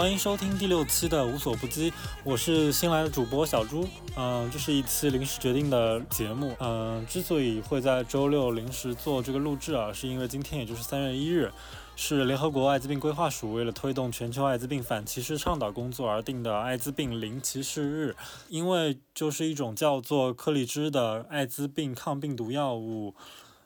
[0.00, 1.92] 欢迎收听第六期的无所不击，
[2.24, 3.86] 我是新来的主播小朱。
[4.16, 6.56] 嗯，这是一期临时决定的节目。
[6.58, 11.52] 嗯，之所以会在周六临时做这个录制啊，是因为今天也就是三月一日，
[11.96, 18.16] 是联合国艾滋病规划署为了推动全球艾滋病反歧视倡导工作而定的艾滋病零歧视日。
[18.48, 23.14] 因为就是一种叫做克利芝的艾滋病抗病毒药物。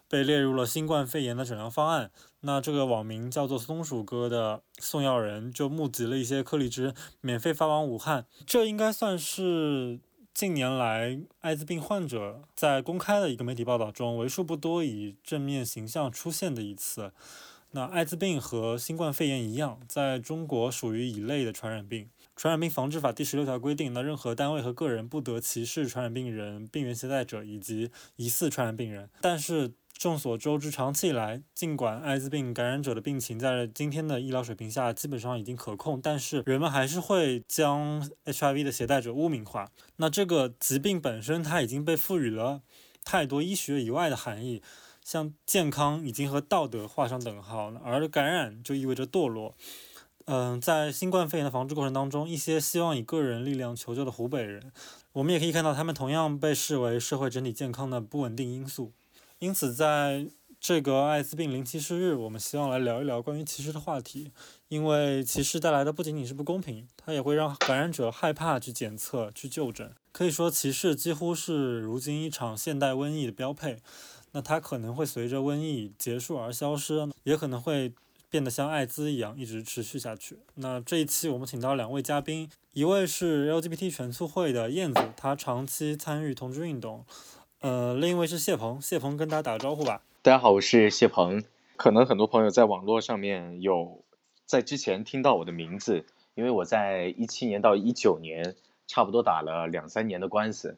[0.07, 2.11] 被列入了新冠肺炎的诊疗方案。
[2.47, 8.27] 那这个网名叫做“松鼠哥”的送药人就募集了一些颗粒汁，免费发往武汉。
[8.47, 9.99] 这应该算是
[10.35, 17.13] 近年来艾滋病患者在公开的一个媒体报道中为数不多以正面形象出现的一次。
[17.71, 22.11] 那艾滋病和新冠肺炎一样，在中国属于乙类的传染病。
[22.37, 29.09] 传染病防治法第十六条规定，那任何单位和个人不得歧视传染病人、病原携带者以及疑似传染病人。
[29.21, 39.71] 但是众所周知，长期以来，尽管艾滋病感染者的病情在今天的医疗水平下基本上已经可控，但是人们还是会将 HIV 的携带者污名化。
[39.97, 42.61] 那这个疾病本身，它已经被赋予了
[43.05, 44.63] 太多医学以外的含义，
[45.03, 49.55] 像健康已经和道德画上等号，而感染就意味着堕落。
[50.27, 54.73] 嗯，在新冠肺炎的防治过程当中，一些希望以个人力量求救的湖北人，
[55.13, 58.93] 我们也可以看到，他们同样被视为社会整体健康的不稳定因素。
[59.45, 60.27] 因此，在
[60.59, 64.33] 这个艾滋病零歧视日，我们希望来聊一聊关于歧视的话题。
[64.69, 69.93] 因为歧视带来的不仅仅是不公平，它也会让感染者害怕去检测、去就诊。
[70.13, 73.77] 可以说，歧视几乎是如今一场现代瘟疫的标配。
[74.33, 77.93] 那它可能会随着瘟疫结束而消失，也可能会
[78.31, 80.39] 变得像艾滋一样一直持续下去。
[80.55, 87.05] 那这一期我们请到两位嘉宾，一位是 LGBT 全促会的燕子，她长期参与同志运动。
[87.65, 90.03] 呃，另一位是谢鹏，谢鹏跟大家打个招呼吧。
[90.21, 91.43] 大家好，我是谢鹏。
[91.77, 94.05] 可能很多朋友在网络上面有
[94.45, 96.05] 在之前听到我的名字，
[96.35, 98.55] 因为我在一七年到一九年
[98.87, 100.77] 差不多打了两三年的官司，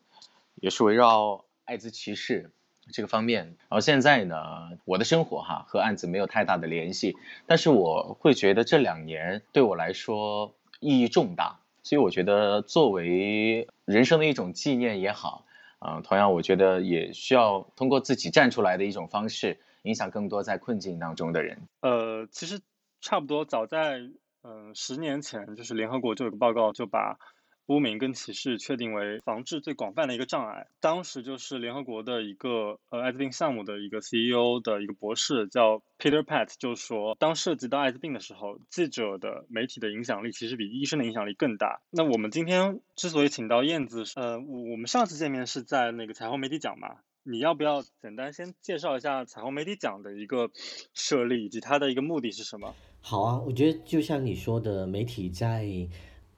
[0.54, 2.52] 也是围绕艾滋歧视
[2.92, 3.56] 这个方面。
[3.68, 4.36] 然后现在呢，
[4.84, 15.42] 我的生活哈和案子没有太大的联系，但是我会觉得这两年对我来说意义重大，所以我觉得作为人生的一种纪念也好。
[15.86, 21.68] 啊，同样，我觉得也需要通过自己站出来的一种方式，影响更多在困境当中的人。
[21.80, 22.60] 呃，其实
[23.00, 24.00] 差不多早在
[24.42, 27.18] 嗯十年前，就是联合国就有个报告，就把。
[27.66, 30.66] 污名跟歧视确定为防治最广泛的一个障碍。
[30.80, 41.80] 当时就是联合国的一个呃艾滋病项目的一个 CEO 的一个博士叫 Peter Pat，就说当涉及到艾滋病的时候，记者的媒体的影响力其实比医生的影响力更大。
[41.90, 46.96] 那我们今天之所以请到燕子，呃，我我们上次见面是在那个彩虹媒体奖嘛？
[47.28, 50.48] 你要不要简单先介绍一下彩虹媒体奖的一个
[50.94, 52.72] 设立以及它的一个目的是什么？
[53.00, 55.66] 好啊，我觉得就像你说的，媒体在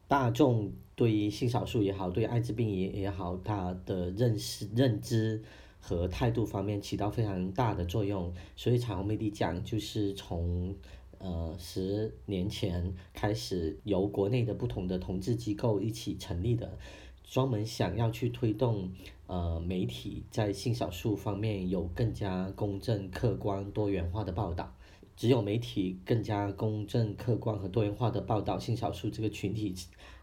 [0.08, 0.72] 大众。
[0.98, 5.40] 对于性少数也好，对艾滋病也也好，他的认识、认知
[5.78, 8.34] 和态度方面起到非常大的作用。
[8.56, 10.74] 所以彩虹媒体奖就是从
[11.18, 16.76] 呃十年前开始，由国内的不同的同志机构一起成立的，
[17.22, 18.90] 专门想要去推动
[19.28, 24.74] 呃媒体在性少数方面有更加公正、客观、多元化的报道。
[25.18, 29.74] 只有媒体更加公正、客观和多元化的报道性少数这个群体。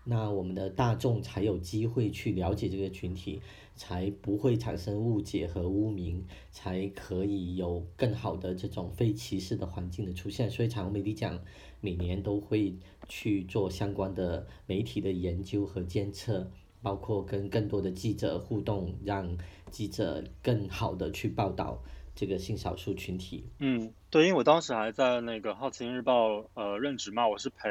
[0.05, 3.41] 那我们的大众才有机会去了解这个群体，
[3.75, 10.49] 才不会产生误解和污名，才可以有更好的这种非歧视的环境的出现。
[10.49, 11.37] 所以彩虹媒体奖
[11.81, 12.73] 每年都会
[13.09, 16.49] 去做相关的媒体的研究和监测，
[16.81, 19.37] 包括跟更多的记者互动，让
[19.69, 21.83] 记者更好的去报道
[22.15, 23.45] 这个性少数群体。
[23.59, 27.69] 嗯，对，因为我当时还在那个《好奇心日报》呃任职嘛，我是陪。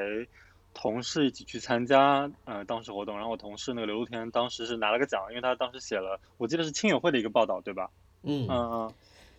[0.77, 7.91] 同事一起去参加呃当时活动，然后我同事那个刘露天当时是拿了个奖，因为他当时写了，我记得是亲友会的一个报道，对吧？
[8.25, 8.93] 嗯嗯嗯，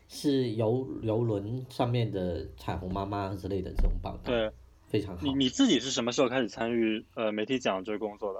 [0.08, 4.50] 是游游轮上面的彩虹妈妈之类的这种报道，对，
[4.88, 5.26] 非常好。
[5.26, 8.40] 你你自己是什么时候开始参与呃媒体奖这个工作的？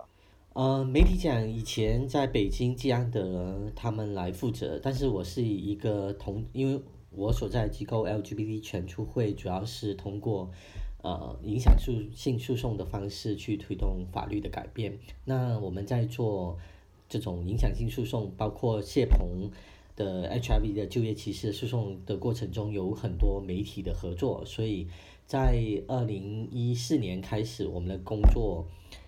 [0.56, 6.82] 呃，媒体讲以前在北京季安德他们来负责，但是我是以一个同，因为
[7.12, 10.50] 我所在机构 LGBT 全促会主要是通过。
[11.04, 14.98] 呃，影响诉性诉讼的方式去推动法律的改变。
[15.24, 16.58] 那我们在做
[17.08, 19.52] 这种影响性诉讼，包括谢鹏
[19.96, 24.44] 的 HIV 的就业歧视诉讼的过程中，有很多媒体的合作。
[24.46, 24.88] 所以
[25.28, 28.66] 在二零一四年开始，我们的工作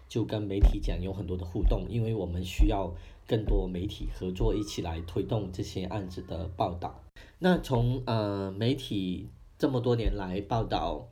[0.07, 2.93] 就跟媒体讲有很多的互动，因为我们需要
[3.27, 7.01] 更多媒体合作，一起来推动这些案子的报道。
[7.39, 11.07] 那从呃媒体这么多年来报道。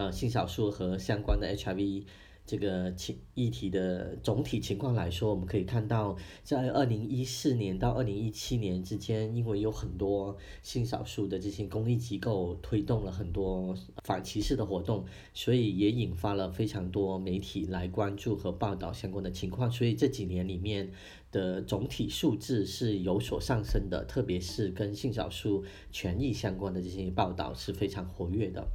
[0.00, 2.04] 呃，性少数和相关的 HIV
[2.48, 15.04] 这个情议题的总体情况来说，我们可以看到，在二零一四年到二零一七年之间，因为有很多性少数的这些公益机构推动了很多反歧视的活动，
[15.34, 19.70] 所以也引发了非常多媒体来关注和报道相关的情况。
[19.70, 20.90] 所以这几年里面
[21.30, 25.62] 的总体数字是有所上升的，特别是跟性少数
[25.92, 28.66] 权益相关的这些报道是非常活跃的。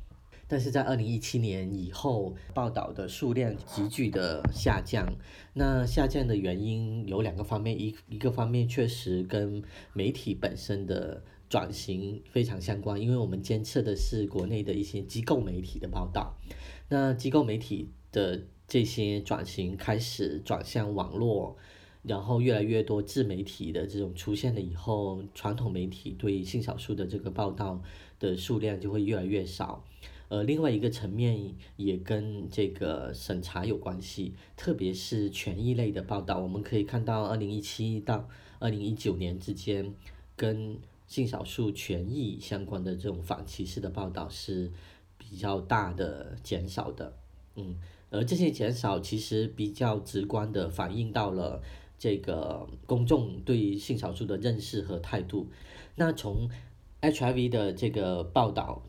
[0.54, 5.04] 但是在二零一七年以后，报道的数量急剧的下降。
[5.56, 9.64] 那下降的原因有两个方面，一一个方面确实跟
[9.94, 16.36] 媒体本身的转型非常相关，因为我们监测的是国内的一些机构媒体的报道。
[16.88, 21.58] 那机构媒体的这些转型开始转向网络，
[22.04, 27.82] 然后越来越多自媒体的这种出现了以后，传统媒体对性少数的这个报道
[28.20, 29.84] 的数量就会越来越少。
[30.34, 38.28] 呃，另外一个层面也跟这个审查有关系，特别是权益类的报道，我们可以看到，二零一七到
[38.58, 39.94] 二零一九年之间，
[40.36, 44.72] 跟性少数权益相关的这种反歧视的报道是
[45.20, 47.14] 比较大的减少的，
[47.56, 47.76] 嗯，
[48.10, 51.62] 而这些减少其实比较直观的反映到了
[52.00, 55.48] 这个公众对性少数的认识和态度。
[55.94, 56.50] 那从
[57.02, 58.82] HIV 的这个报道。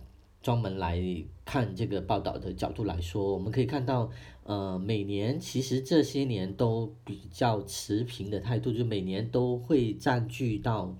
[0.44, 1.02] 专门来
[1.44, 4.11] 看这个报道的角度来说，我们可以看到，
[4.44, 10.96] 呃，每年其实这些年都比较持平的态度，就每年都会占据到，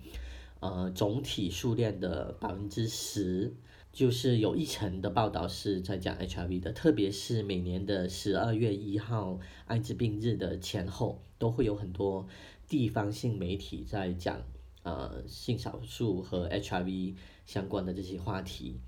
[0.61, 3.55] 呃，总体数量的百分之十，
[3.93, 12.26] 就是有一成的报道是在讲 HIV 的，特别是每年的十二月一号艾滋病日的前后，都会有很多
[12.69, 14.43] 地方性媒体在讲，
[14.82, 17.14] 呃，性少数和 HIV
[17.46, 18.79] 相关的这些话题。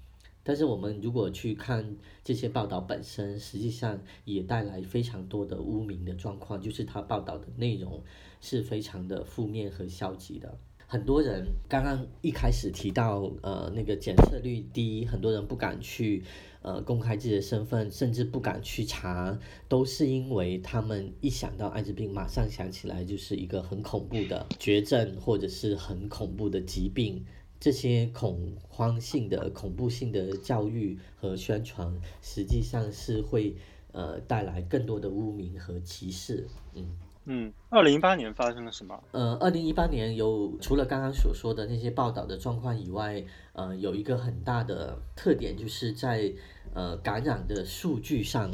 [0.49, 8.01] 但是我们如果去看这些报道本身，实际上也带来非常多的污名的状况，就是他报道的内容
[8.41, 10.57] 是非常的负面和消极的。
[10.87, 16.23] 很多人刚刚一开始提到，呃，那个检测率低，很多人不敢去
[16.63, 27.27] 呃公开自己的身份，甚至不敢去查，都是因为他们一想到艾滋病，马上想起来就是一个很恐怖的绝症，或者是很恐怖的疾病。
[27.59, 33.57] 这些恐慌性的、恐怖性的教育和宣传，实际上是会
[33.93, 36.47] 呃带来更多的污名和歧视。
[36.75, 39.03] 嗯嗯，二零一八年发生了什么？
[39.11, 46.33] 呃，二零一八年有除了刚刚所说的那些报道的状况以外，呃，有一个很大的特点，就是在
[46.73, 48.51] 呃感染的数据上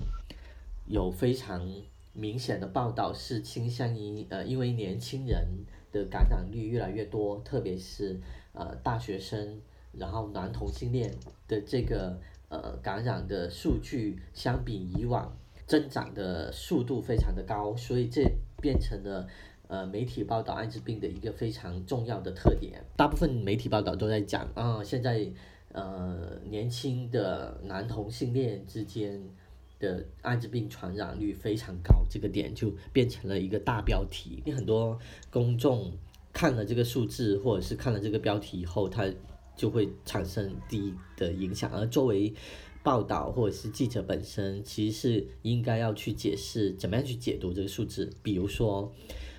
[0.87, 1.69] 有非常
[2.15, 5.47] 明显的报道是倾向于呃，因为年轻人
[5.91, 8.19] 的感染率越来越多，特别是。
[8.55, 9.61] 呃，大学生，
[9.93, 11.11] 然后男同性恋
[11.49, 12.21] 的这个
[12.51, 15.35] 呃感染的数据，相比以往
[15.67, 19.27] 增长的速度非常的高，所以这变成了
[19.69, 22.85] 呃媒体报道艾滋病的一个非常重要的特点。
[22.95, 25.27] 大部分媒体报道都在讲啊，现在
[25.73, 29.19] 呃年轻的男同性恋之间
[29.81, 34.99] 的艾滋病传染率非常高，这个点就变成了一个大标题，很多
[35.31, 35.91] 公众。
[36.33, 39.07] 看了这个数字，或者是看了这个标题以后，它
[39.55, 41.71] 就会产生第一的影响。
[41.71, 42.33] 而作为
[42.83, 48.11] 报道或者是记者本身，其实是应该要去解释怎么样去解读这个数字。
[48.23, 48.93] 比如说，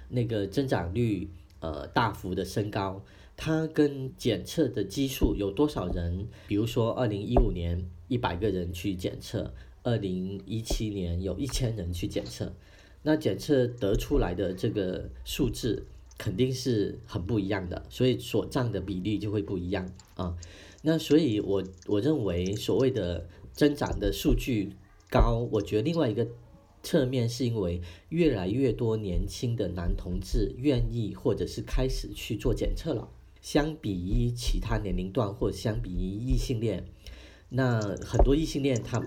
[0.07, 1.27] 那个增长率
[1.59, 3.03] 呃大幅的升高，
[3.35, 6.27] 它跟检测的基数有多少人？
[6.47, 12.53] 比如说，二零一五年一百个人去检测，二零一七年有一千人去检测，
[13.01, 15.83] 那检测得出来的这个数字。
[16.23, 20.37] 肯定是很不一样的，所以所占的比例就会不一样啊。
[20.81, 24.71] 那所以，我我认为所谓的增长的数据
[25.11, 26.25] 高，我觉得另外一个
[26.81, 33.09] 侧面是因为越来越多年轻的男同志愿意或者是开始去做检测了，
[33.41, 36.85] 相比于其他年龄段或者相比于异性恋，
[37.49, 39.05] 那很多异性恋他。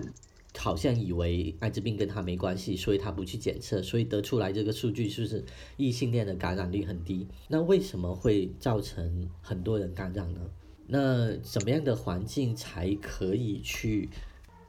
[0.57, 5.43] 好像以为艾滋病跟他没关系，所以他不去检测，所以得出来这个数据就是
[5.77, 7.27] 异性恋的感染率很低。
[7.47, 10.41] 那为什么会造成很多人感染呢？
[10.87, 14.09] 那什么样的环境才可以去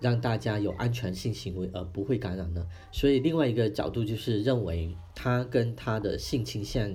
[0.00, 2.66] 让大家有安全性行为而不会感染呢？
[2.92, 6.90] 所以另外一个角度就是认为他跟他的性倾向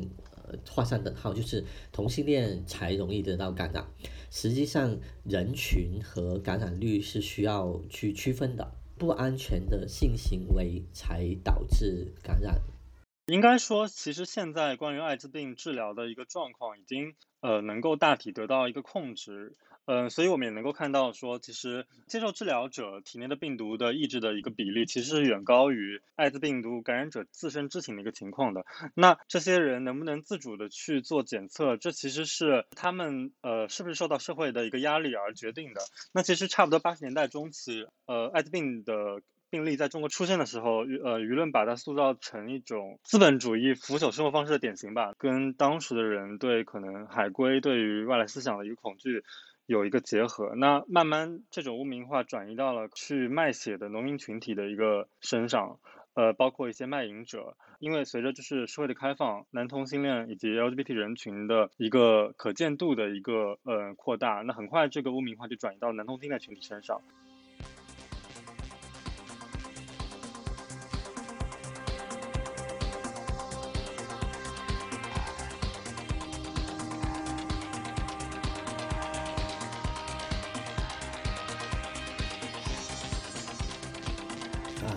[0.46, 3.86] 呃画上等号，就是同性恋才容易得到感染。
[4.30, 8.74] 实际上人群和感染率是需要去区分的。
[9.04, 12.62] 不安全的性行为才导致感染。
[13.26, 19.58] 应该说，其实现在关于艾滋病治疗的一个状况，已经呃能够大体得到一个控制。
[19.86, 28.66] 嗯，所以我们也能够看到，说其实接受治疗者体内的病毒的抑制的一个比例，其实是远高于艾滋病毒感染者自身知情的一个情况的。
[28.96, 35.82] 那这些人能不能自主的去做检测，这其实是他们呃是不是受到社会的一个压力而决定的。
[36.13, 39.22] 那其实差不多八十年代中期，呃，艾滋病的。
[39.50, 49.24] 病例在中国出现的时候，呃，舆论把它塑造成一种资本主义腐朽生活方式的典型吧，跟当时的人对可能海归对于外来思想的一个恐惧
[49.65, 50.53] 有一个结合。
[50.55, 55.79] 那慢慢这种污名化转移到了去卖血的农民群体的一个身上，
[56.13, 57.55] 呃，包括一些卖淫者。
[57.79, 67.01] 因为随着就是社会的开放，男同性恋以及 LGBT 人群的一个可见度的一个呃扩大，那很快这个污名化就转移到男同性恋群体身上。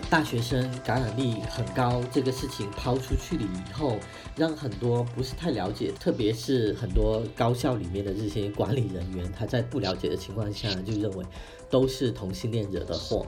[0.09, 3.99] 大学生感染力很高，这个事情抛出去了以后，
[4.37, 11.25] 让很多不是太了解，特别是很多高校里面的这些管理人员，他在不了解的情况下就认为
[11.69, 13.27] 都是同性恋惹的祸，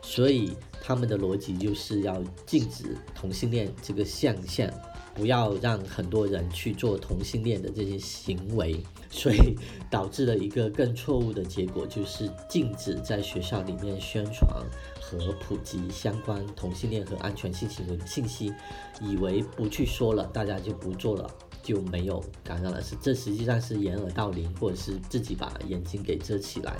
[0.00, 4.70] 所以他们的逻辑就是要禁止同性恋这个现象，
[5.14, 9.54] 不要让很多人去做同性恋的这些行为，所以
[9.90, 14.64] 导致了一个更错误的结果，就是禁止在学校里面宣传。
[15.06, 18.52] 和普及相关同性恋和安全性行为的信息，
[19.00, 21.30] 以为不去说了，大家就不做了，
[21.62, 22.82] 就没有感染了。
[22.82, 26.76] 是这实际上是掩耳盗铃，或者是自己把眼睛给遮起来。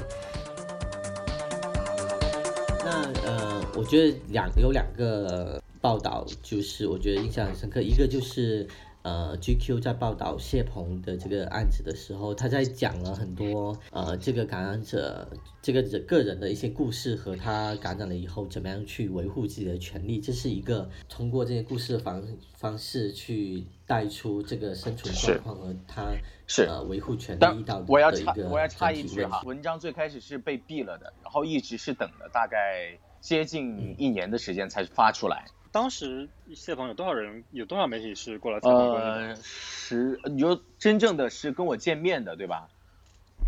[2.84, 8.66] 那呃，我觉得两有两个报道，就是我觉得印象很深刻，一个就是。
[9.06, 15.28] 呃，GQ 在报道谢鹏的这个案子的时候，他在讲了很多呃，这个感染者
[15.62, 22.20] 这个人个人的一些故事和他感染了以后怎么样去维护自己的权利，这是一个通过这些故事的方
[22.56, 26.12] 方式去带出这个生存状况和他
[26.48, 35.44] 是呃维护权利到我要插我要插一句哈，文章最开始是被毙了的，然后一直是等了大概接近一年的时间才发出来。
[35.76, 37.44] 当时谢鹏有多少人？
[37.50, 42.70] 有多少媒体是过来采访呃，十，你说真正的是跟我见面的，对吧？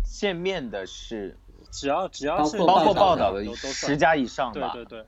[0.03, 1.35] 见面的是，
[1.71, 4.69] 只要只要是包括报道的十家以上吧。
[4.75, 5.05] 对对对，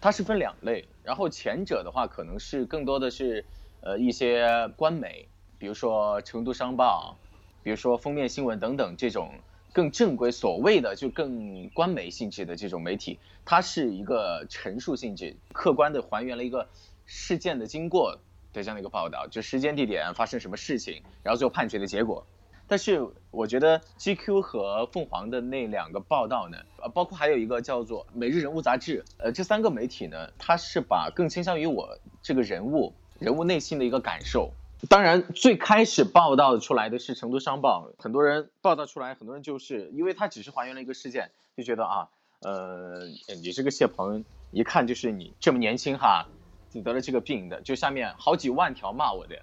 [0.00, 3.44] 它是分两类，然后前者的话可能是更多的是
[3.80, 5.26] 呃一些官媒，
[5.58, 7.16] 比如说成都商报，
[7.64, 9.34] 比如说封面新闻等等这种。
[9.72, 16.68] 更正规，所谓的就更官媒性质的这种媒体，它是一个陈述性质，客观的还原了一个
[17.04, 18.16] 事件的经过
[18.52, 22.24] 的这样的一个报道，就时间地点发生什么事情，然后最后判决的结果。
[22.68, 34.52] 但是我觉得 GQ 和凤凰的那两个报道呢，呃，包括还有一个叫做《每日人物》杂志，呃，这三个媒体呢，它是把更倾向于我这个人物人物内心的一个感受。
[34.88, 43.06] 当然，最开始报道出来的是成都商报，很多人报道出来，很多人就是因为他只是还原了一个事件，就觉得啊，呃，
[43.42, 46.26] 你这个谢鹏，一看就是你这么年轻哈，
[46.72, 49.36] 你得了这个病的，就下面好几万条骂我的，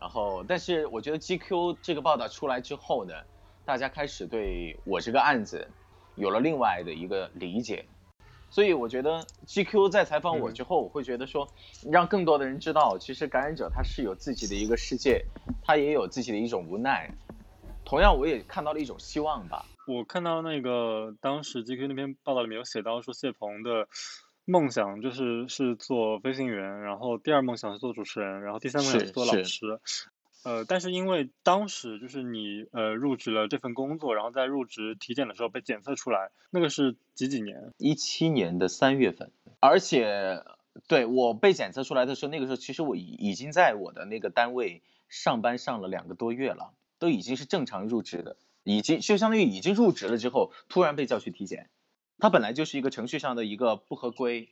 [0.00, 3.14] 然后，但是我觉得 GQ 这个报道出来之后呢，
[3.64, 5.66] 大家开始对我这个案子
[6.14, 7.84] 有了另外的一个理解。
[8.50, 11.46] 所以我觉得 GQ 在采访我之后，我会觉得说，
[11.90, 15.22] 让更多的人知道，其实感染者他是有自己的一个世界，
[15.62, 17.10] 他也有自己的一种无奈。
[17.84, 19.66] 同样，我也看到了一种希望吧。
[19.88, 23.88] 我看到那个当时 GQ 那篇报道里面有写到说，谢鹏的
[24.44, 29.80] 梦想就是是做飞行员，然后第二梦想是做主持人，然后第三梦想是做老师。
[30.44, 37.72] 呃，但是因为当时就是你呃入职了这份工作，然后在入职体检的时候被检测出来，那个是几几年？
[37.78, 39.32] 一七年的三月份。
[39.60, 40.44] 而且
[40.86, 51.70] 对我被检测出来的时候，那个时候其实我已已经在我的那个单位上班上了两个多月了，都已经是正常入职的，已经就相当于已经入职了之后，突然被叫去体检，
[52.18, 54.48] 它本来就是一个程序上的一个不合规、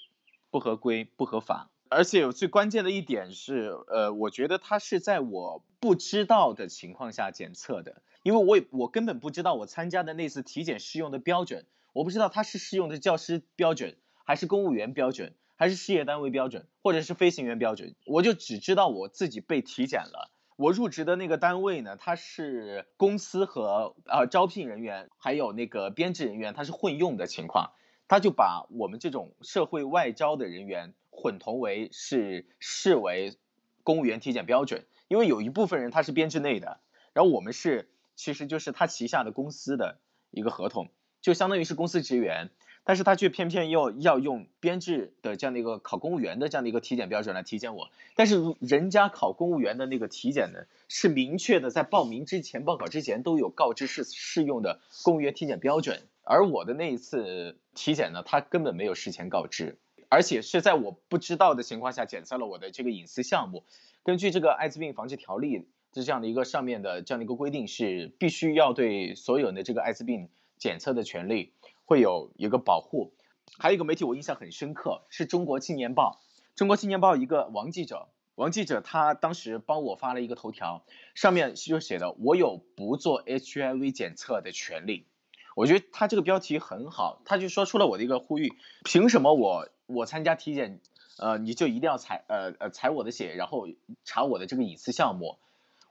[0.50, 1.70] 不合规、不合法。
[1.88, 20.32] 而且有最关键的一点是，呃，我觉得他是在我不知道的情况下检测的，因为我也我根本不知道我参加的那次体检适用的标准，我不知道他是适用的教师标准，还是公务员标准，还是事业单位标准，或者是飞行员标准，我就只知道我自己被体检了。
[20.56, 27.72] 我入职的那个单位呢，它是公司和呃招聘人员还有那个编制人员，它是混用的情况，
[28.08, 30.94] 他就把我们这种社会外招的人员。
[31.18, 33.38] 混同为是视为
[33.84, 36.78] 公务员体检标准，因为有一部分人他是编制内的，
[37.14, 39.98] 然后我们是其实就是他旗下的公司的
[40.30, 40.90] 一个合同，
[41.22, 42.50] 就相当于是公司职员。
[42.88, 59.76] 但是他却偏偏要要用编制的这样的一个考公务员的这样的一个体检标准来体检我，但是人家考公务员的那个体检呢，是明确的在报名之前、报考之前都有告知是适用的公务员体检标准，而我的那一次体检呢，他根本没有事前告知，
[60.08, 63.64] 而且是在我不知道的情况下检测了我的这个隐私项目，
[64.04, 71.50] 根据这个艾滋病防治条例的这样的一个上面的这样的一个规定，是必须要对所有的这个艾滋病检测的权利。
[71.86, 73.14] 会有一个保护，
[73.58, 76.20] 还有一个媒体我印象很深刻，是中国青年报。
[76.56, 85.06] 中国青年报一个王记者，王记者他当时帮我发了一个头条，上面就写的我有不做 HIV 检测的权利。
[85.54, 88.52] 我觉得他这个标题很好，他就说出了我的一个呼吁：
[88.84, 90.80] 凭什么我我参加体检，
[91.18, 93.68] 呃，你就一定要采呃呃采我的血，然后
[94.04, 95.38] 查我的这个隐私项目？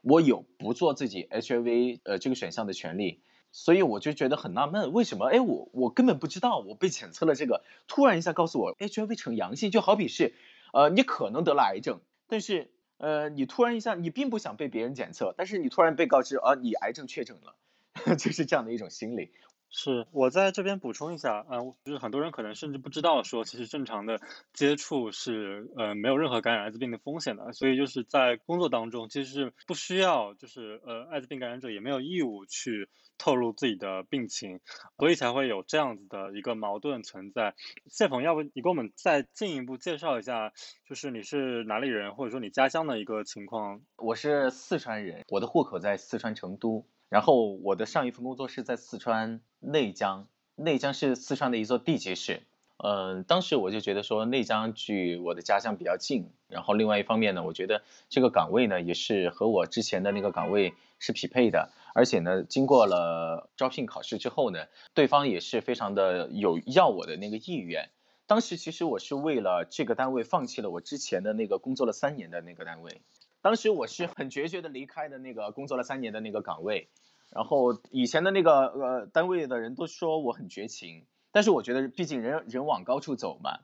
[0.02, 3.22] 我有不做自己 HIV 呃这个选项的权利。
[3.56, 5.28] 所以我就觉得很纳闷，为什么？
[5.28, 10.34] 哎，我我根本不知道，我被检测了这个，突然一下告诉我 HIV 呈阳性，就好比是，
[10.74, 17.56] 呃，你可能得了癌症，但是，呃，你突然一下，你并不想被别人检测，但是你突然被告知，啊，你癌症确诊了，
[18.16, 19.32] 就是这样的一种心理。
[19.68, 24.20] 是我在这边补充一下，嗯，就是很多人可能甚至不知道说，其实正常的
[24.52, 34.60] 接触是呃没有任何感染艾滋病的风险的，所以就是在工作当中其实是不需要，就是呃艾滋病感染者也没有义务去透露自己的病情，
[34.98, 37.54] 所以才会有这样子的一个矛盾存在。
[37.90, 40.52] 谢鹏，要不你给我们再进一步介绍一下，
[40.88, 43.82] 就是你是哪里人，或者说你家乡的一个情况？
[43.96, 46.86] 我是四川人，我的户口在四川成都。
[47.08, 52.42] 然后我的上一份工作是在四川内江，内江是四川的一座地级市。
[52.78, 56.30] 嗯，当时我就觉得说内江距我的家乡比较近。
[56.48, 61.70] 然后另外一方面呢，我觉得这个岗位呢也是和我之前的那个岗位是匹配的。
[61.94, 67.88] 而且呢，经过了招聘考试之后呢，对方也是非常的有要我的那个意愿。
[68.26, 73.00] 当时其实我是为了这个单位放弃了我之前的那个工作了三年的那个单位。
[73.46, 76.88] 当时我是很决绝的离开的那个工作了三年的那个岗位，
[77.30, 83.60] 然后以前的那个呃单位的人都说我很绝情，但是我觉得毕竟人人往高处走嘛，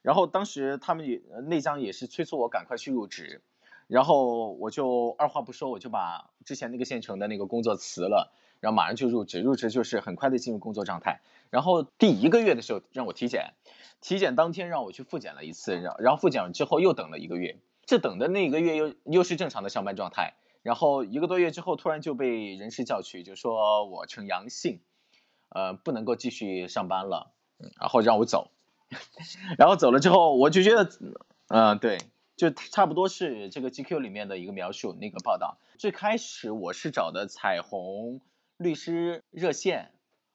[0.00, 3.42] 然后当时他们也内江也是催促我赶快去入职，
[3.88, 11.20] 然后我就二话不说我就把之前那个县城的那个工作辞了，然后马上就入职，入职就是很快的进入工作状态，
[11.50, 13.52] 然后第一个月的时候让我体检，
[14.00, 17.58] 体检当天让我去复检了一次，然然后复检之后又等了一个月。
[17.86, 24.80] 这等的那一个月又又是正常的上班状态，然后一个多月之后突然就被人事叫去，就说我呈阳性，
[25.50, 27.32] 呃，不能够继续上班了，
[27.78, 28.50] 然后让我走，
[29.56, 30.90] 然后走了之后我就觉得，
[31.46, 31.98] 嗯，对，
[32.36, 35.58] 就差不多是这个 GQ 里面的一个描述那个报道。
[35.78, 38.20] 最开始我是找的彩虹
[38.56, 39.92] 律师热线，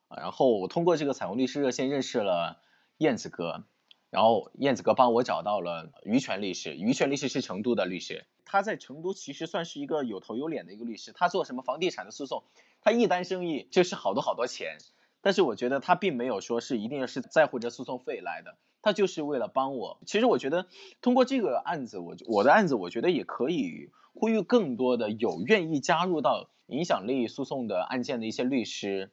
[0.07, 2.61] 然后我通过这个彩虹律师热线认识了
[2.97, 3.65] 燕子哥。
[4.11, 12.43] 然后燕子哥帮我找到了于权律师，于权律师是成都的律师，他在成都其实算是一个有头有脸的一个律师，他做什么房地产的诉讼，
[12.81, 14.77] 他一单生意就是好多好多钱，
[15.21, 19.97] 但是我觉得他并没有说是一定是在乎这诉讼费来的，他就是为了帮我。
[20.05, 20.67] 其实我觉得
[21.01, 29.09] 通过这个案子，我我的案子，我觉得也可以呼吁更多的有愿意加入到影响力诉讼的案件的一些律师。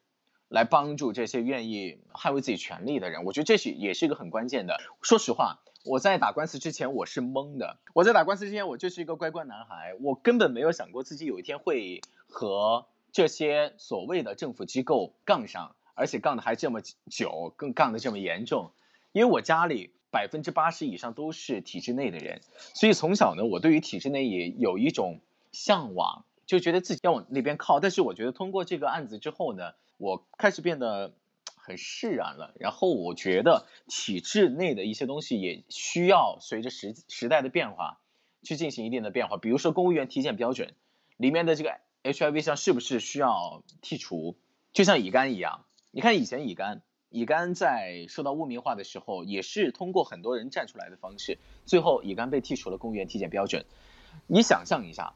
[0.48, 4.78] 来帮助这些愿意捍卫自己权利的人，我觉得这是也是一个很关键的。
[5.02, 7.76] 说实话，我在打官司之前我是懵的。
[7.92, 16.80] 我在打官司之前，我就是一个乖乖男孩，我根本没有想过自己有一天会和这些所谓的政府机构杠上，而且杠的还这么
[17.10, 18.72] 久，更杠的这么严重。
[19.12, 22.40] 因为我家里百分之八十以上都是体制内的人，
[22.74, 25.20] 所以从小呢，我对于体制内也有一种
[25.52, 27.80] 向往，就觉得自己要往那边靠。
[27.80, 29.74] 但是我觉得通过这个案子之后呢。
[29.98, 31.12] 我开始变得
[31.56, 37.98] 很释然了，然后我觉得体制内的一些东西也需要随着时时代的变化
[38.42, 39.36] 去进行一定的变化。
[39.36, 40.74] 比如说公务员体检标准
[41.16, 44.36] 里面的这个 HIV 项是不是需要剔除？
[44.72, 46.80] 就像乙肝一样，你看以前乙肝，
[47.10, 53.66] 乙肝在受到污名化的时候，也是通过很多人站出来的方式，最后乙肝被剔除了公务员体检标准。
[54.28, 55.14] 你想象一下，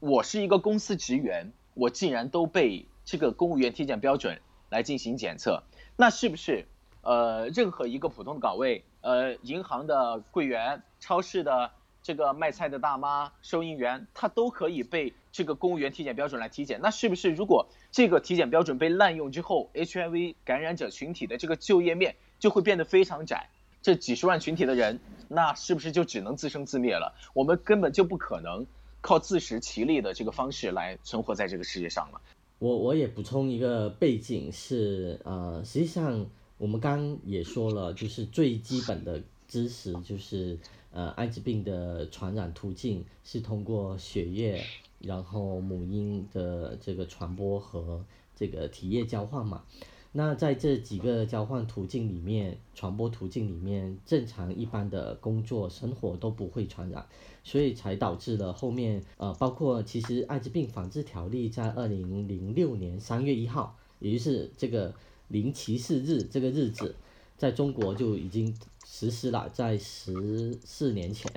[0.00, 2.86] 我是一个公司职员，我竟然都被。
[3.04, 5.62] 这个公务员体检标准来进行检测，
[5.96, 6.66] 那是不是
[7.02, 11.70] 呃任何一个普通的岗位，呃银行的柜员、超市的
[12.02, 16.80] 这个卖菜的大妈、收银员，他都可以被这个公务员体检标准来体检？
[16.82, 23.50] 那是不是如果这个体检标准被滥用之后，HIV 感染者群体的这个就业面就会变得非常窄？
[23.82, 27.14] 这几十万群体的人，那是不是就只能自生自灭了？
[27.34, 28.64] 我们根本就不可能
[29.00, 32.20] 靠自食其力的这个方式来存活在这个世界上了。
[32.62, 36.24] 我我也补充一个背景是，呃，实际上
[36.58, 40.56] 我们刚也说了，就是最基本的知识就是，
[40.92, 44.62] 呃，艾滋病的传染途径是通过血液，
[45.00, 48.04] 然后母婴的这个传播和
[48.36, 49.64] 这个体液交换嘛。
[50.12, 57.08] 那在这几个交换途径里面，传播途径里面，正常一般的工作生活都不会传染，
[57.44, 64.94] 所以才导致了后面呃，包括其实艾滋病防治条例在二零零六年三月一号，也就是这个
[65.28, 66.94] 零歧视日这个日子，
[67.36, 71.30] 在中国就已经实施了，在十四年前，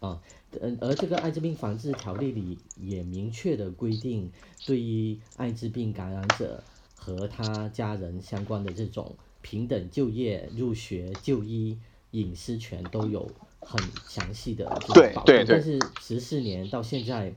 [0.00, 0.20] 啊，
[0.60, 4.30] 嗯，而这个艾滋病防治条例里也明确的规定，
[4.66, 6.62] 对于艾滋病感染者。
[7.02, 11.78] 和他家人相关的这种平等就业、入学、就医、
[12.10, 13.26] 隐私权都有
[13.60, 17.32] 很详细的这个保护，但是十四年到现在。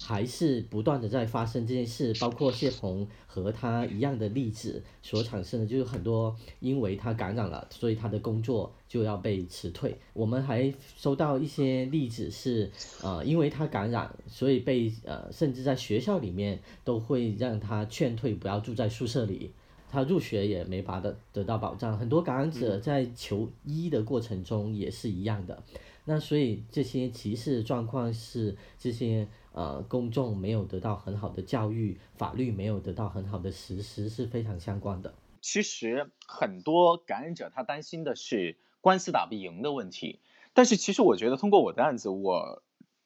[0.00, 9.98] 还是不断的在发生这件事，包括谢鹏和他一样的例子所产生的，就是很多因为他感染了，所以他的工作就要被辞退。
[10.12, 12.70] 我们还收到一些例子是，
[13.02, 19.50] 呃，因为他感染，所以被呃，甚至在学校里面都会让他劝退，不要住在宿舍里，
[19.90, 21.98] 他入学也没法的得到保障。
[21.98, 25.62] 很多感染者在求医的过程中也是一样的。
[26.04, 29.28] 那所以这些歧视状况是这些。
[29.52, 35.12] 呃，公众没有得到很好的教育，法律没有得到很好的实施，是非常相关的。
[35.40, 40.20] 其实很多感染者他担心的是官司打不赢的问题，
[40.54, 42.62] 但是其实我觉得通过我的案子，我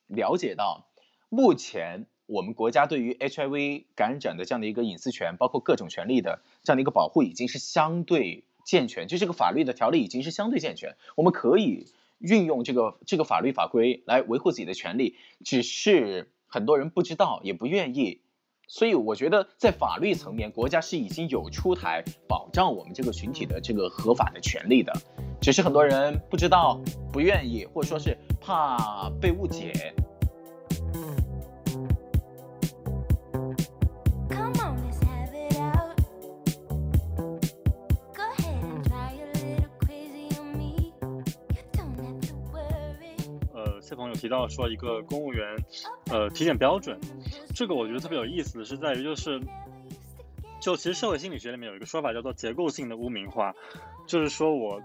[0.09, 0.90] 了解到，
[1.31, 11.87] 目前我们国家对于 HIV 感染者的这样的一个隐私权，包括各种权利的这样的一个保护，已经是相对健全，就这个法律的条例已经是相对健全，我们可以
[12.18, 16.29] 运用这个这个法律法规来维护自己的权利，只是。
[16.55, 18.20] 很多人不知道，也不愿意，
[18.66, 24.92] 所以我觉得在法律层面，国家是已经有出台保障我们这个群体的这个合法的权利的，
[25.40, 26.79] 只是很多人不知道、
[27.11, 29.94] 不愿意，或者说是怕被误解。
[43.92, 45.55] 这朋友提到说一个公务员，
[46.11, 46.98] 呃，体检标准，
[47.55, 49.38] 这个我觉得特别有意思的是在于就是，
[50.62, 53.55] 就其实社会心理学里面有一个说法叫做结构性的污名化，
[54.07, 54.81] 就是说我。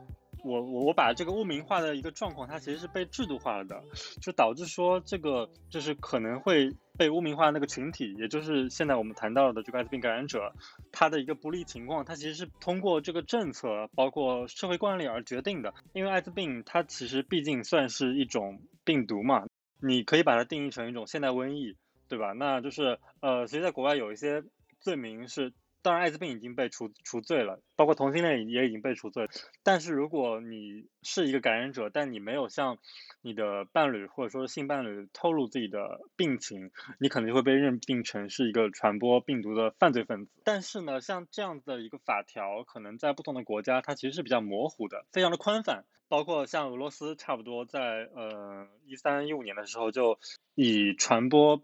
[0.47, 3.83] 我我我把这个污名化的一个状况，它其实是被制度化了的，
[4.21, 10.53] 就导致说这个就是可能会被污名化的那个群体，也就是现在我们谈到的这个艾滋病感染者，
[10.91, 15.73] 他的一个不利情况，它其实是通过这个政策，包括社会惯例而决定的。
[15.93, 19.45] 因为艾滋病它其实毕竟算是一种病毒嘛，
[19.81, 21.75] 你可以把它定义成一种现代瘟疫，
[22.07, 22.31] 对吧？
[22.31, 24.43] 那就是呃，其实在国外有一些
[24.79, 25.51] 罪名是。
[25.87, 29.29] 当然，艾滋病已经被除除罪了，包括同性恋也已经被除罪。
[29.63, 32.77] 但是，如果你是一个感染者，但你没有向
[33.21, 40.31] 你的伴侣或者说性伴侣透露自己的病情，你可能就会被认定成是一个传播病毒的犯罪分子。
[40.43, 45.85] 但是呢，像这样的一个法条，可能在不同的国家，它其实是比较模糊的，非常的宽泛。
[46.09, 47.79] 包括像俄罗斯，差不多在
[48.13, 50.19] 呃一三一五年的时候，就
[50.53, 51.63] 以传播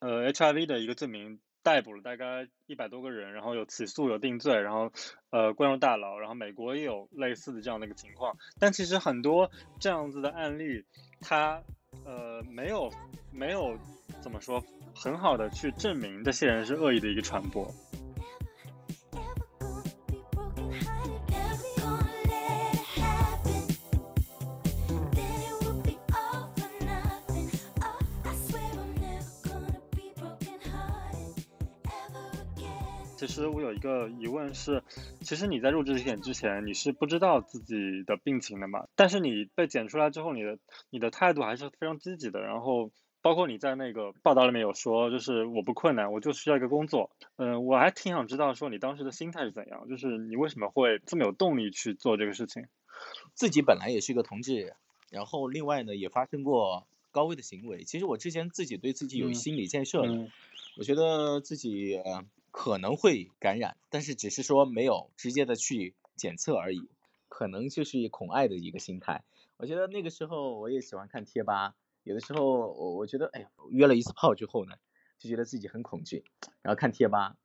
[0.00, 1.38] 呃 HIV 的一个罪名。
[1.62, 4.92] 逮捕了大概一百多个人，然后有起诉有定罪，然后
[5.30, 10.84] 呃关入大牢，然后美国也有类似的这样的一个情况，但其实很多这样子的案例，
[11.20, 11.62] 它
[12.04, 12.90] 呃没有
[13.32, 13.76] 没有
[14.20, 17.70] 怎么说很好的去证明这些人是恶意的一个传播。
[33.20, 34.82] 其实我有一个疑问是，
[35.20, 38.86] 其实你在入职体检之前，你是不知道自己的病情的嘛？
[38.96, 42.40] 但是你被检出来之后，你的你的态度还是非常积极的。
[42.40, 47.10] 然后包括你在那个报道里面有说，就是我不困难，我就需要一个工作。
[47.36, 52.68] 嗯，我还挺想知道说你当时的心态是怎样，就是你为什么会这么有动力去做这个事情？
[53.34, 54.72] 自己本来也是一个同志，
[55.10, 57.84] 然后另外呢也发生过高危的行为。
[57.84, 60.30] 其实我之前自己对自己有心理建设的，
[60.78, 62.00] 我觉得自己。
[62.50, 66.88] 可能会感染，但是只是说没有直接的去检测而已，
[67.28, 69.24] 可能就是恐艾的一个心态。
[69.56, 74.76] 我觉得那个时候我也喜欢看贴吧，有的时候我我觉得，哎呀，约了一次炮之后呢，
[75.18, 76.24] 就觉得自己很恐惧，
[76.62, 77.36] 然后看贴吧，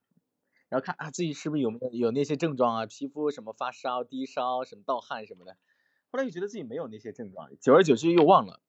[0.69, 5.57] 然后看啊自己是不是有没有有那些症状啊，皮肤什么发烧、低烧、什么盗汗什么的，
[6.09, 8.61] 后来又觉得自己没有那些症状，久而久之又忘了，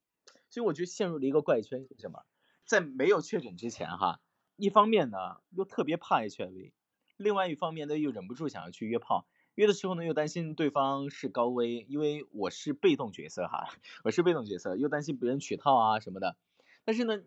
[0.51, 2.25] 所以我就陷入了一个怪圈，是什么？
[2.65, 4.21] 在没有确诊之前哈，
[4.57, 5.19] 一方面呢
[5.51, 6.73] 又特别怕 HIV，
[7.17, 13.69] 另外一方面呢又忍不住想要去约炮，约的时候呢又担心对方是高危，因为我是被动角色哈，
[14.05, 16.37] 我是被动角色，又担心别人取套啊什么的。
[16.85, 17.23] 但是呢，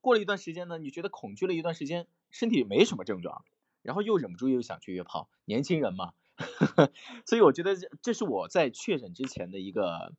[0.00, 3.44] 过了一段时间呢，你觉得恐惧了一段时间，身体没什么症状，
[3.82, 6.12] 然后又忍不住又想去约炮，年轻人嘛。
[7.26, 10.12] 所以我觉得这这是我在确诊之前的一个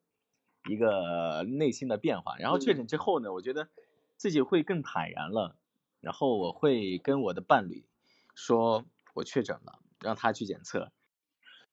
[0.69, 3.67] 一个内心的变化，然后确诊之后呢，我觉得
[4.15, 5.57] 自己会更坦然了，
[6.05, 7.83] 然后我会跟我的伴侣
[8.35, 10.91] 说我确诊了，让他去检测。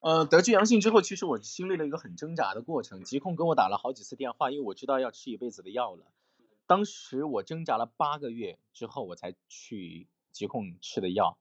[0.01, 6.07] 呃，得知阳性之后，其实我经历了一个很挣扎的过程，疾控跟我打了好几次电话，因为我知道要吃一辈子的药了。
[6.66, 11.37] 当时我挣扎了八个月之后，我才去疾控吃的药。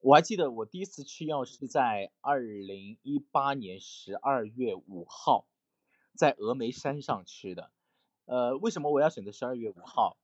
[0.00, 5.46] 我还记得我第一次吃药是在二零一八年十二月五号，
[6.16, 7.70] 在峨眉山上吃的。
[8.24, 10.16] 呃，为什么我要选择十二月五号？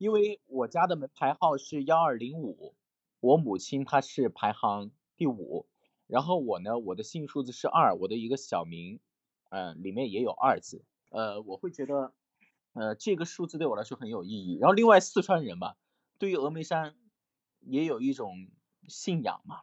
[0.00, 2.74] 因为我家的门牌号是幺二零五，
[3.20, 5.66] 我母亲她是排行第五，
[6.06, 8.98] 然后我呢，我的幸运数字是二，我的一个小名，
[9.50, 10.82] 嗯，里面也有二字。
[11.10, 12.14] 呃，我会觉得，
[12.72, 14.56] 呃，这个数字对我来说很有意义。
[14.58, 15.74] 然后另外四川人嘛，
[16.18, 16.94] 对于峨眉山
[17.60, 18.48] 也有一种。
[18.88, 19.60] 信仰嘛，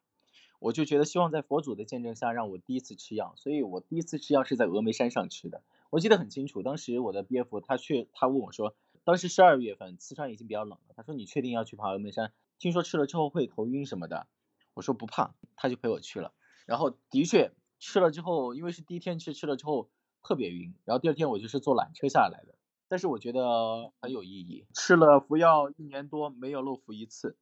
[0.59, 5.63] 我就觉得希望在佛祖的见证下让我第一次吃药，所以我第一次吃药是在峨眉山上吃的。
[5.89, 8.75] 我记得很清楚，当时我的岳父他去，他问我说，
[9.07, 12.33] 当时十二月份，四川已经比较冷了，他说你确定要去爬峨眉山？
[12.59, 14.27] 听说吃了之后会头晕什么的。
[14.73, 16.33] 我说不怕，他就陪我去了。
[16.65, 19.89] 然后的确吃了之后，因为是第一天吃，吃了之后
[20.23, 22.55] 特别晕，然后第二天我就是坐缆车下来的。
[22.89, 27.37] 但是我觉得很有意义，吃了服药一年多没有漏服一次。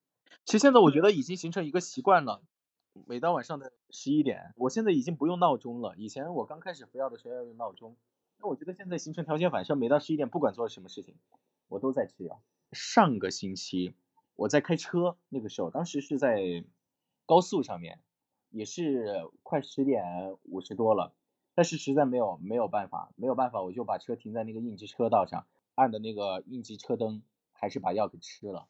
[0.45, 2.43] 其实现在我觉得已经形成一个习惯了，
[3.07, 5.95] 每到晚上的十一点，我现在已经不用闹钟了。
[5.97, 7.97] 以前我刚开始服药的时候要用闹钟，
[8.37, 11.15] 那我觉得现在形成条件反射，每到十一点，不管做什么事情，
[11.67, 12.41] 我都在吃药。
[12.71, 13.95] 上个星期
[14.35, 16.65] 我在开车，那个时候当时是在
[17.25, 17.99] 高速上面，
[18.49, 21.13] 也是快十点五十多了，
[21.53, 27.21] 但是实在没有没有办法，没有办法，我就把车停在那个应急车道上，按的那个应急车灯，
[27.53, 28.67] 还是把药给吃了。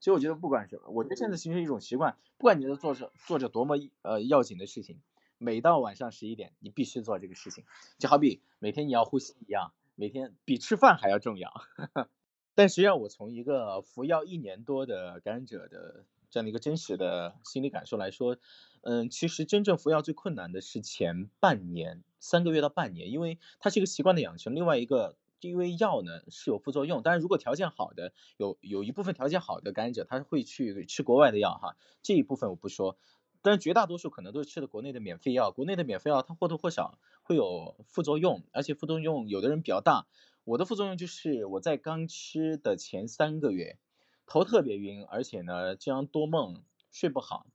[0.00, 5.00] 所以我觉得不管什么，我觉得现在形成一种习惯，不管你在做着做着多么呃要紧的事情，
[5.38, 7.64] 每到晚上十一点，你必须做这个事情，
[7.98, 11.52] 就好比每天你要呼吸一样，每天比吃饭还要重要。
[12.58, 18.36] 但实际上，我从一个服药一年多的感染者的这样的一个真实的心理感受来说，
[18.82, 25.14] 嗯，其实真正服药最困难的是前半年三个月到半年，因为它是一个习惯的养成，另外一个。
[25.40, 32.96] 因为药呢是有副作用，当然如果条件好的，有有一部分条件好的感染者，他会去吃国外的药哈，这一部分我不说，
[33.40, 40.08] 但是绝大多数可能都是吃的国内的免费药，国内的免费药它或多或少会有副作用，而且副作用有的人比较大，
[40.48, 43.76] 我的副作用就是我在刚吃的前三个月，
[44.26, 47.46] 头特别晕，而且呢经常多梦，睡不好。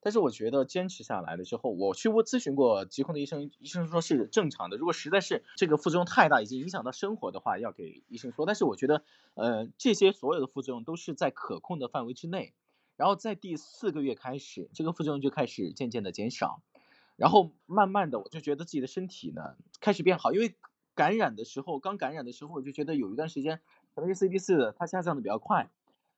[0.00, 4.76] 但是我觉得坚持下来了之后，我去问咨询过疾控的医生，医生说是正常的。
[4.76, 8.44] 如果实在是这个副作用太大，已经影响到生活的话，要给医生说。
[8.44, 9.02] 但是我觉得，
[9.32, 12.52] 呃，这些所有的副作用都是在可控的范围之内。
[12.96, 16.60] 然后在第四个月开始，这个副作用就开始渐渐的减少，
[17.16, 20.34] 然后慢慢的我就觉得自己的身体呢开始变好。
[20.34, 20.54] 因为
[20.94, 23.60] 感染的时候，刚感染的时候，我就觉得有一段时间，
[23.94, 25.70] 可能是 C D 四它下降的比较快。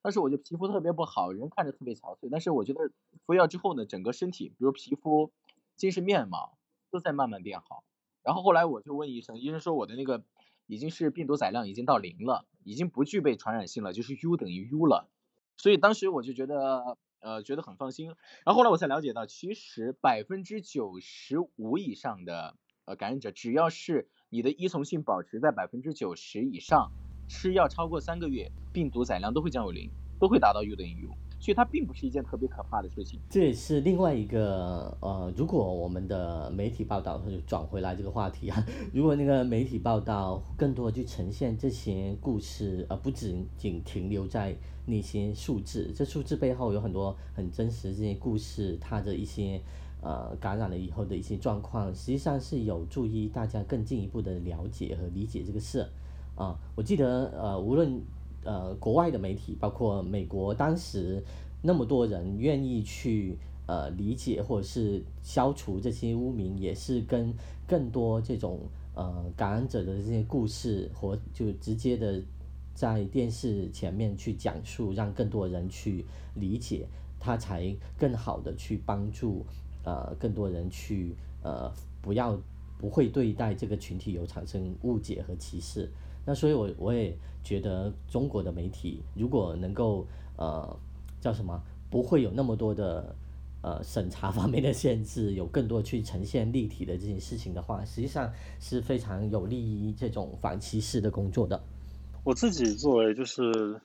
[0.03, 2.29] 但是我就皮肤特别不好，人看着特别憔悴。
[2.31, 2.91] 但是我觉得
[3.25, 5.33] 服药之后呢，整个身体，比如皮肤、
[5.75, 6.57] 精神面貌
[6.91, 7.83] 都在慢慢变好。
[8.23, 10.23] 然后后来我就问医生，医生说我的那个
[10.65, 15.09] 已经是病毒载量已经到零了，已经不具备传染性了，就是 U 等于 U 了。
[15.57, 18.07] 所以当时我就觉得呃觉得很放心。
[18.45, 26.91] 然后后来我才了解到，其实百分之九十五以上的呃感染者，只要是你的依从性保持在百分之九十以上。
[27.29, 31.09] 吃药超过三个月，病毒载量都会降为零，都会达到 U 等于 U，
[31.41, 33.19] 所以它并不是一件特别可怕的事情。
[33.29, 49.61] 这也是另外一个呃，如果我们的媒体报道，就转回来这个话题啊， 如果那个媒体报道更多去呈现这些故事，而不仅仅停留在那些数字，这数字背后有很多很真实这些故事，它的一些
[50.01, 55.87] 呃感染了以后的一些状况，实际上是有助于大家更进一步的了解和理解这个事。
[56.35, 57.99] 啊，我记得呃，无论
[58.43, 61.23] 呃国外的媒体，包括美国，当时
[61.63, 67.33] 那么多人愿意去呃理解或者是消除这些污名，也是跟
[67.67, 68.59] 更多这种
[68.93, 72.21] 呃感染者的这些故事，或就直接的
[72.75, 76.05] 在电视前面去讲述，让更多人去
[76.35, 76.87] 理解，
[77.19, 79.43] 他才更好的去帮助
[79.87, 81.71] 呃更多人去呃
[82.01, 82.37] 不要
[82.77, 85.89] 不会对待这个群体有产生误解和歧视。
[86.25, 90.77] 那所以，我我也觉得中国的媒体如果能够呃
[91.21, 93.15] 叫什么，不会有那么多的
[93.61, 101.63] 呃审查方面的限制，有更多去呈现立体的这件事情的话， 实际上是非常有利于这种反歧视的工作的。
[102.25, 103.79] 我自己作为就是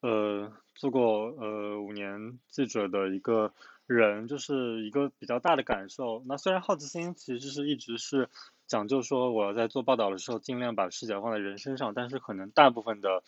[0.00, 1.02] 呃做过
[1.38, 3.52] 呃五年记者的一个
[3.86, 6.22] 人，就是一个比较大的感受。
[6.26, 8.28] 那虽然好奇心其实是一直是。
[8.66, 11.92] 讲究说，我要在做报道的时候，尽量把视角放在人身上。
[11.92, 13.22] 但是可能大部分的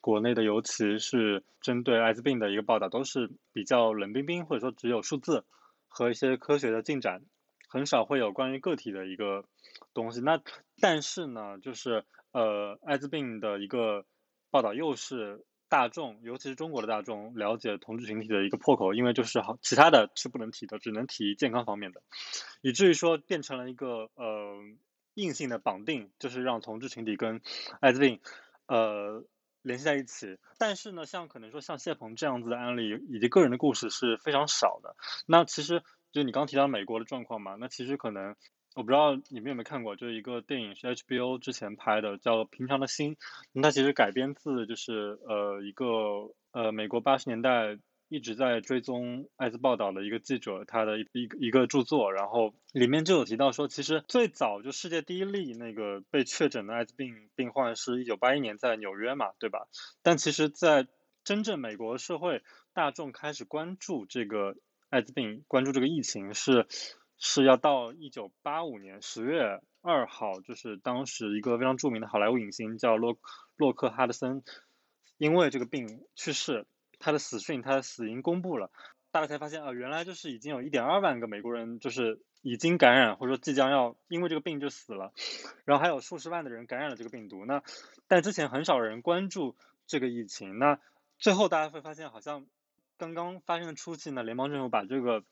[0.00, 5.44] 国内的，尤其是针对艾滋病的一个报道，都是比较冷冰冰，或者说只有数字
[5.88, 7.22] 和一些科学的进展，
[7.68, 9.44] 很少会有关于个体的一个
[9.92, 10.20] 东西。
[10.20, 10.40] 那
[10.80, 14.06] 但是呢，就是呃，艾滋病的一个
[14.52, 15.44] 报道又是。
[15.68, 22.02] 大众，尤其是中国的大众，了解同志群体的一个破口，因为就是好，其他的是不能提的，只能提健康方面的，
[22.62, 24.56] 以至于说变成了一个呃
[25.14, 27.40] 硬性的绑定，就是让同志群体跟
[27.80, 28.20] 艾滋病
[28.66, 29.24] 呃
[29.62, 30.38] 联系在一起。
[30.58, 34.94] 但是呢，像可能说像谢鹏这样子的案例以及个人的故事是非常少的。
[35.26, 38.36] 那其实就你刚提到美国的状况嘛，那其实可能。
[38.76, 43.16] 我不知道你们有没有看过，就是一个电影是 HBO 之前拍的，叫《平常的心》。
[43.62, 45.86] 它其实改编自就是呃一个
[46.52, 47.78] 呃美国八十年代
[48.10, 59.68] 一直在追踪艾滋报道的一个记者他的一一个一个著作，然后里面就有提到说，其实最早就世界第一例那个被确诊的艾滋病病患是一九八一年在纽约嘛，对吧？
[60.02, 60.86] 但其实，在
[61.24, 62.42] 真正美国社会
[62.74, 64.54] 大众开始关注这个
[64.90, 66.66] 艾滋病、关注这个疫情是。
[67.18, 73.16] 是要到一九八五年十月二号，就是当时一个非常著名的好莱坞影星叫洛
[73.56, 74.42] 洛克哈德森，
[75.16, 76.66] 因为这个病去世，
[76.98, 78.70] 他的死讯，他的死因公布了，
[79.10, 85.12] 大家才发现啊，原来就是已经有一点二万个美国人就是已经感染或者说即将要因为这个病就死了，
[85.64, 87.62] 然后还有数十万的人感染了这个病毒，那
[88.08, 90.78] 但之前很少人关注这个疫情，那
[91.18, 92.46] 最后大家会发现好像。
[92.98, 95.22] 刚刚发生的初期呢，联邦政府把这个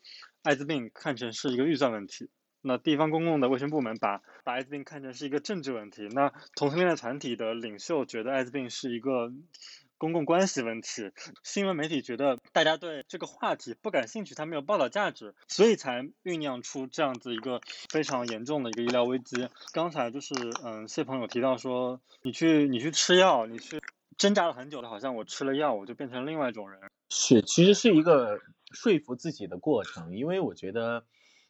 [0.43, 2.29] 艾滋病看成是一个预算问题，
[2.61, 9.33] 那地方公共的卫生部门把把艾滋病看成是一个政治问题，那同性恋团体的领袖觉得艾滋病是一个
[9.97, 11.11] 公共关系问题，
[11.43, 19.49] 新闻媒体觉得大家对这个话题不感兴趣，它没有报道价值，所以才酝酿出这样子一个非常严重的一个医疗危机。
[19.73, 23.81] 刚才就是嗯，谢朋友提到说，你去你去吃药，你去
[24.17, 26.81] 挣扎了很久的，好像我吃了药我就变成另外一种人。
[27.11, 28.41] 是，其实是一个
[28.73, 31.05] 说服自己的过程，因为我觉得，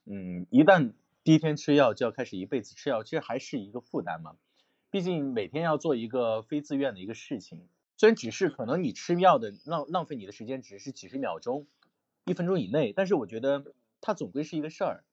[0.04, 4.36] 嗯，一旦第一天吃药就要开始一辈子吃药，其实还是一个负担嘛。
[4.90, 11.66] 毕竟每天要做一个非自愿的一个事情，虽然只是可能你吃药的浪浪费你的时间只是几十秒钟、
[12.24, 15.04] 一分钟以内，但是我觉得它总归是一个事儿，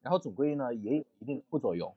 [0.00, 1.96] 然后总归呢也有一定的副作用。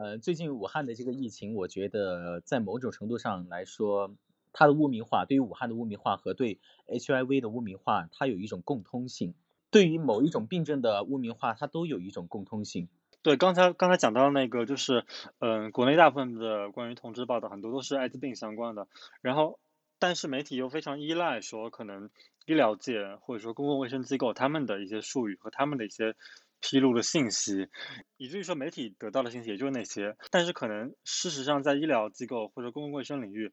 [0.00, 4.16] 呃，最近武汉的这个疫情，我觉得在某种程度上来说。
[4.52, 6.58] 它的污名化，对于武汉的污名化和对
[6.88, 9.34] HIV 的污名化，它有一种共通性。
[9.70, 12.88] 对于某一种病症的污名化，它都有一种共通性。
[13.22, 15.04] 对，刚才刚才讲到那个，就是
[15.38, 18.88] 嗯，国内大部分的关于同志报道，很多都是艾滋病相关的。
[19.22, 19.60] 然后，
[20.00, 22.10] 但是媒体又非常依赖说，可能
[22.44, 26.16] 医疗界或者说公共卫生机构他们的一些术语和他们的一些
[26.60, 27.68] 披露的信息，
[28.16, 30.16] 以至于说媒体得到的信息也就那些。
[30.30, 33.52] 但是可能事实上，在医疗机构或者公共卫生领域，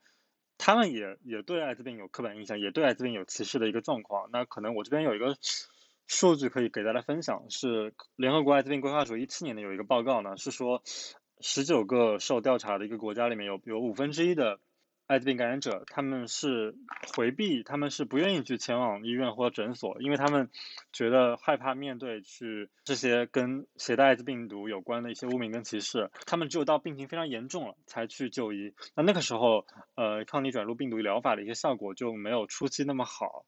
[0.57, 4.29] 他们也也对艾滋病有刻板印象，也对艾滋病有歧视的一个状况。
[4.31, 5.35] 那可能我这边有一个
[6.07, 10.83] 数据可以给大家分享，是联合国艾滋病规划署一七年的有一个报告呢，是说
[11.39, 14.59] 十九个受调查的一个国家里面有有五分之一的。
[15.07, 16.75] 艾滋病感染者，他们是
[17.15, 20.49] 回避，他们是不愿意去前往医院或诊所，因为他们
[20.91, 26.11] 觉得害怕面对去这些跟携带艾滋病毒有关的一些污名跟歧视。
[26.25, 28.73] 他们只有到病情非常严重了才去就医。
[28.95, 29.65] 那那个时候，
[29.95, 33.45] 呃，抗体转录病毒疗法的一些效果就没有初期那么好。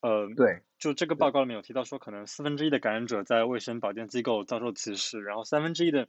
[0.00, 6.08] 呃，对，就这个报告里面有提到说，可能四分之一的感染者在卫生保健机构遭受歧视，然后三分之一的。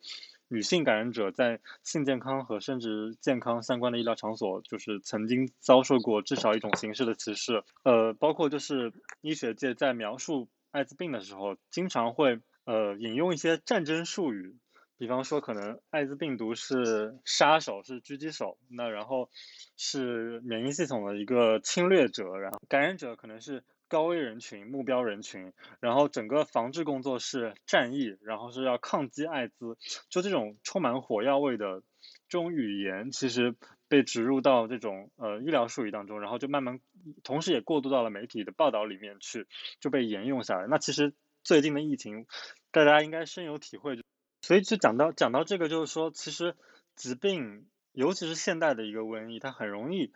[0.54, 7.64] 女性感染者在性健康和生殖健康相关的医疗场所，就是曾经遭受过至少一种形式的歧视。
[7.82, 14.56] 呃，包括就是医学界在描述艾滋病的时候，经常会呃引用一些战争术语，
[15.00, 19.32] 比方说可能艾滋病毒是杀手，是狙击手，那然后
[19.76, 23.64] 是免疫系统的一个侵略者，然后感染者可能是。
[23.94, 29.78] 高危人群、目标人群，然后整个防治工作是战役，然后是要抗击艾滋，
[30.10, 31.84] 就这种充满火药味的
[32.28, 33.54] 这种语言，其实
[33.88, 36.80] 被植入到这种呃医疗术语当中，然后就慢慢，
[37.24, 39.46] 同时也过渡到了媒体的报道里面去，
[39.80, 40.66] 就被沿用下来。
[40.68, 41.14] 那其实
[41.44, 42.26] 最近的疫情，
[42.72, 44.02] 大家应该深有体会。
[44.42, 46.56] 所以就讲到讲到这个，就是说，其实
[46.96, 50.12] 疾病，尤其是现代的一个瘟疫，它很容易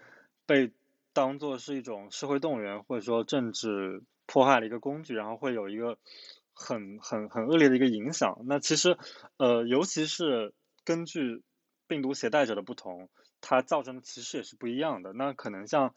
[0.47, 0.71] 被
[1.17, 5.97] 当做是一种社会动员或者说政治迫害的一个工具，然后会有一个
[6.53, 8.43] 很很很恶劣的一个影响。
[8.45, 8.95] 那其实，
[9.37, 10.53] 呃，尤其是
[10.85, 11.41] 根据
[11.87, 13.09] 病毒携带者的不同，
[13.41, 15.11] 它造成的歧视也是不一样的。
[15.13, 15.95] 那可能像。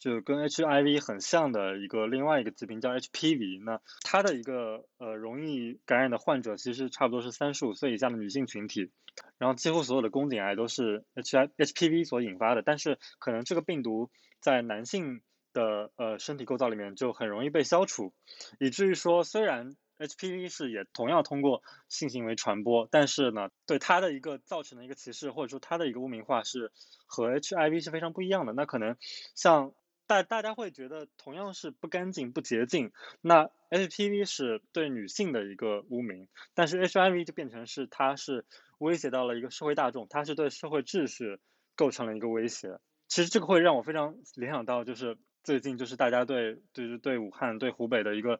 [0.00, 8.90] 就跟 HIV 很像的一个另外一个疾病叫 HPV，那它的一个呃容易感染的患者其实差不多是三十五岁以下的女性群体，
[9.38, 14.10] 然后几乎所有的宫颈癌都是 HIHPV 所引发的，但是可能这个病毒
[14.44, 15.22] 在男性
[15.54, 18.12] 的呃身体构造里面就很容易被消除，
[18.60, 26.70] 以至于说虽然 HPV 是也同样通过性行为传播，但是呢对它的一个造成的一个歧视或者说它的一个污名化是
[27.06, 28.98] 和 HIV 是非常不一样的，那可能
[29.34, 29.72] 像。
[30.06, 32.92] 大大家会觉得同样是不干净不洁净，
[33.22, 38.44] 那 HPV 是对女性的一个污名，但是 HIV 就变成是它是
[38.76, 41.38] 威胁到了一个社会大众，它是对社会秩序
[41.74, 42.78] 构成了一个威胁。
[43.08, 48.38] 其实这个会让我非常联想到，就是最近就是大家对就是对武汉对湖北的一个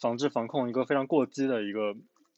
[0.00, 1.94] 防治防控一个非常过激的一个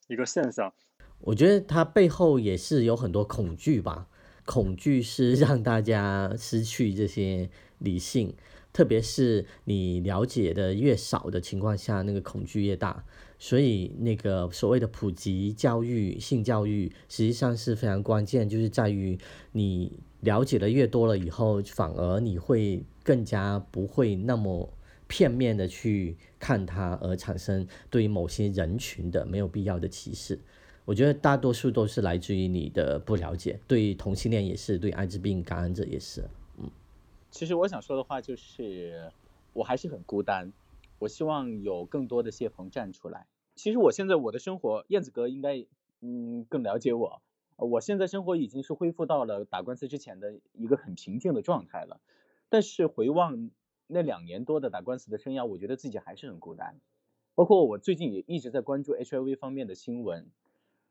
[0.08, 0.72] 一个现象。
[1.20, 4.06] 我觉得它背后也是有很多恐惧吧，
[4.44, 8.34] 恐惧是 让大家失去这些理性。
[8.70, 13.04] 特别是你了解的越少的情况下，那个恐惧越大。
[13.40, 19.18] 所以，那个所谓的普及教育、性教育，实际上是非常关键，就是在于
[19.52, 24.68] 你了解的越多了以后，反而你会更加不会那么
[25.06, 30.38] 片面的去看它，而产生对于某些人群的没有必要的歧视。
[30.84, 36.22] 我觉得大多数都是来自于你的不了解，对同性恋也是，对艾滋病感染者也是。
[36.58, 36.70] 嗯
[37.30, 39.12] 其实我想说的话就是，
[39.52, 40.50] 我还是很孤单。
[40.98, 43.26] 我希望有更多的谢鹏站出来。
[43.54, 45.64] 其实我现在我的生活，燕子哥应该
[46.00, 47.20] 嗯更了解我。
[47.58, 52.00] 我现在生活已经是恢复到了打官司之前的一个很平静的状态了。
[52.48, 53.50] 但是回望
[53.86, 56.80] 那两年多的打官司的生涯，我觉得自己还是很孤单。
[57.34, 60.30] 包括我最近也一直在关注 HIV 方面的新闻。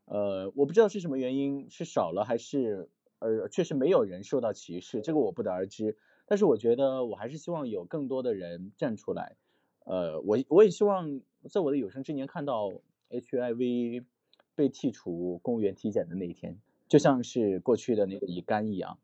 [0.05, 2.89] 呃，我不知道是什么原因，是少了还是
[3.20, 5.97] 呃确实没有人受到歧视，这个我不得而知。
[6.26, 9.36] 但是我觉得，我还是希望有更多的人站出来。
[9.86, 12.72] 呃，我我也希望在我的有生之年看到
[13.09, 14.05] HIV
[14.58, 18.97] 被剔除公务员体检的那一天，就像是过去的那个乙肝一样。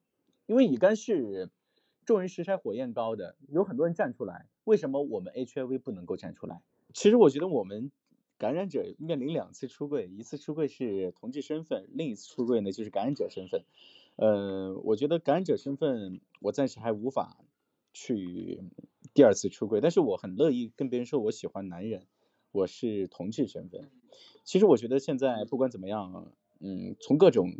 [0.47, 1.51] 因为乙肝是
[2.06, 4.47] 众人拾柴火焰高的，有很多人站出来。
[4.64, 6.64] 为什么我们 HIV 不能够站出来？
[6.91, 7.91] 其实我觉得我们
[8.39, 13.64] 感染者面临两次出柜，一次出柜是同志身份，另一次出柜呢就是感染者身份。
[14.16, 17.38] 呃，我觉得感染者身份，我暂时还无法
[17.93, 18.64] 去
[19.14, 22.08] 第二次出柜，但是我很乐意跟别人说我喜欢男人，
[22.51, 23.91] 我是同志身份。
[24.43, 27.51] 其实我觉得现在不管怎么样，嗯，从各种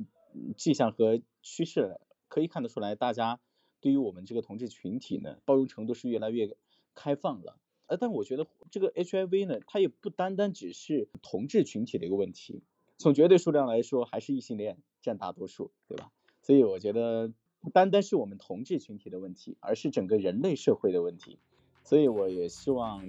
[0.58, 3.40] 迹象和趋势可以看得出来，大家
[3.80, 6.56] 对于我们这个同志群体呢，包容程度是越来越
[6.96, 7.58] 开放了。
[7.88, 12.64] 呃，但我觉得这个 HIV 呢，它也不单单只是同志群体的一个问题，
[12.98, 16.12] 从绝对数量来说，还是异性恋占大多数，对吧？
[16.42, 17.32] 所以我觉得
[17.62, 21.40] 不单单是我们同志群体的问题，而是整个人类社会的问题。
[21.84, 23.06] 所以我也希望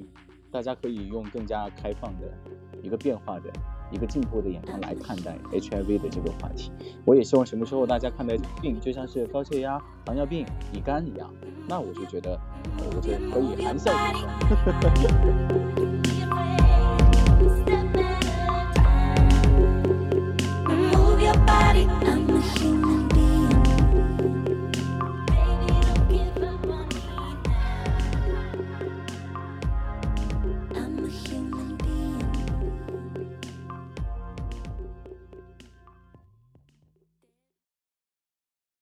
[0.51, 2.37] 大家可以用更加开放的
[2.85, 3.51] 一个变化的
[3.91, 6.71] 一个进步的眼光来看待 HIV 的这个话题。
[7.07, 11.33] 我也希望什么时候大家看待病就像是高血压、糖尿病、乙肝一样，
[11.67, 12.39] 那我就觉得
[12.79, 13.91] 我就可以含笑。